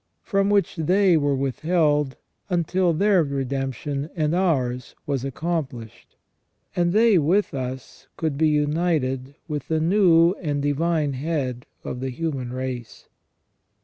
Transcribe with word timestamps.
from 0.23 0.49
which 0.49 0.77
they 0.77 1.15
were 1.15 1.35
withheld 1.35 2.17
until 2.49 2.91
their 2.91 3.23
redemption 3.23 4.09
and 4.15 4.33
ours 4.33 4.95
was 5.05 5.23
accomplished, 5.23 6.15
and 6.75 6.91
they 6.91 7.19
with 7.19 7.53
us 7.53 8.07
could 8.17 8.35
be 8.35 8.49
united 8.49 9.35
with 9.47 9.67
the 9.67 9.79
new 9.79 10.31
and 10.41 10.63
Divine 10.63 11.13
Head 11.13 11.67
of 11.83 11.99
the 11.99 12.09
human 12.09 12.51
race. 12.51 13.09